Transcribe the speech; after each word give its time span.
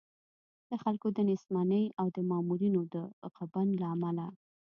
د 0.69 0.71
خلکو 0.83 1.07
د 1.13 1.17
نېستمنۍ 1.29 1.85
او 1.99 2.05
د 2.15 2.17
مامورینو 2.29 2.81
د 2.93 2.95
غبن 3.35 3.67
له 3.81 3.87
امله. 3.95 4.27